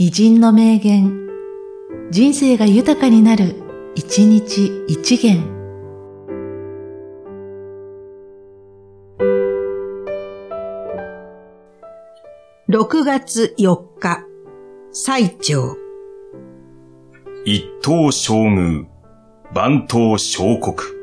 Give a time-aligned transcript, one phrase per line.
[0.00, 1.26] 偉人の名言、
[2.12, 3.56] 人生が豊かになる、
[3.96, 5.42] 一日一元。
[12.68, 14.24] 6月4日、
[14.92, 15.76] 最長。
[17.44, 18.86] 一等将軍、
[19.52, 20.97] 万等小国。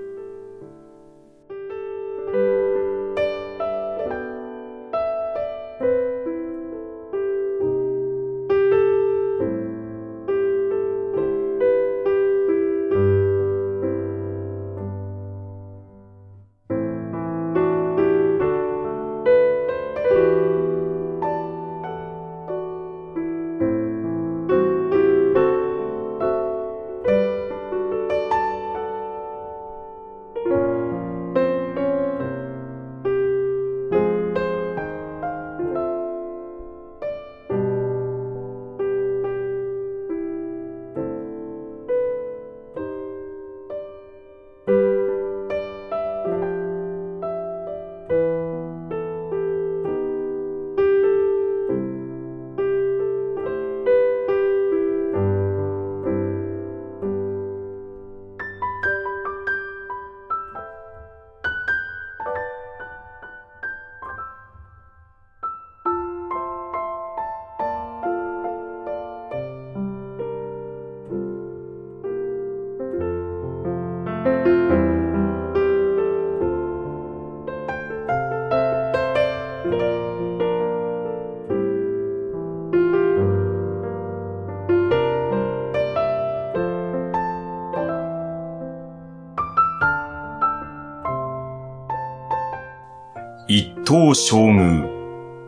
[93.47, 94.89] 一等将軍、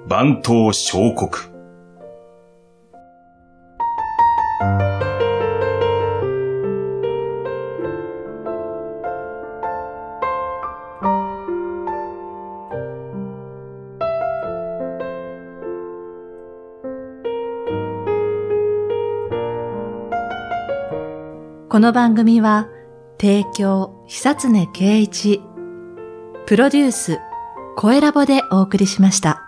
[0.08, 1.28] 万等小国。
[21.67, 22.67] この番組は、
[23.20, 25.42] 提供、久常圭一、
[26.45, 27.20] プロデュース、
[27.80, 29.46] 声ラボでお送りしました。